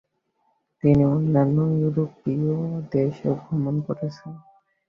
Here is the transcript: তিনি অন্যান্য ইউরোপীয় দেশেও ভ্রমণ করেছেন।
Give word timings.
তিনি 0.83 1.03
অন্যান্য 1.05 1.57
ইউরোপীয় 1.77 2.55
দেশেও 2.91 3.33
ভ্রমণ 3.41 3.75
করেছেন। 3.87 4.31